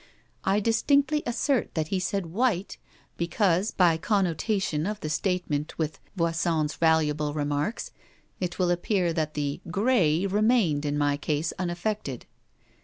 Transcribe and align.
I 0.43 0.59
distinctly 0.59 1.21
assert 1.27 1.75
that 1.75 1.89
he 1.89 1.99
said 1.99 2.25
'white,' 2.25 2.79
because, 3.17 3.69
by 3.69 3.97
connotation 3.97 4.87
of 4.87 4.99
the 4.99 5.11
statement 5.11 5.77
with 5.77 5.99
Voisin's 6.15 6.73
valuable 6.73 7.35
remarks, 7.35 7.91
it 8.39 8.57
will 8.57 8.71
appear 8.71 9.13
that 9.13 9.35
the 9.35 9.61
'gray' 9.69 10.25
remained 10.25 10.87
in 10.87 10.97
my 10.97 11.17
case 11.17 11.53
unaffected. 11.59 12.25